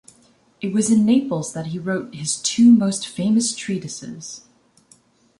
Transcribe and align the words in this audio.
It 0.61 0.73
was 0.73 0.89
in 0.89 1.05
Naples 1.05 1.53
that 1.53 1.67
he 1.67 1.77
wrote 1.77 2.15
his 2.15 2.37
two 2.41 2.71
most 2.71 3.05
famous 3.07 3.53
treatises. 3.53 4.41